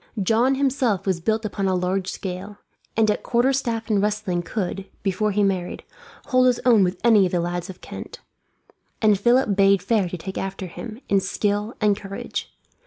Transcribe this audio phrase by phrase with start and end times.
[0.23, 2.57] John himself was built upon a large scale,
[2.97, 5.83] and at quarterstaff and wrestling could, before he married,
[6.29, 8.17] hold his own with any of the lads of Kent;
[8.99, 12.51] and Philip bade fair to take after him, in skill and courage.